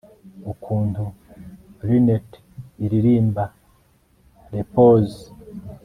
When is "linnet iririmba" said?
1.87-3.43